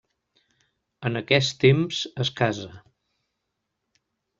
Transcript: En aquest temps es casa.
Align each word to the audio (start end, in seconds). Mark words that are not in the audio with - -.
En 1.11 1.21
aquest 1.21 1.53
temps 1.67 2.03
es 2.27 2.35
casa. 2.43 2.75